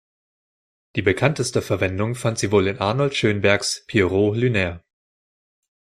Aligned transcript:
Die 0.95 1.03
bekannteste 1.03 1.61
Verwendung 1.61 2.15
fand 2.15 2.39
sie 2.39 2.51
wohl 2.51 2.65
in 2.65 2.79
Arnold 2.79 3.15
Schönbergs 3.15 3.85
"Pierrot 3.85 4.35
Lunaire". 4.35 4.83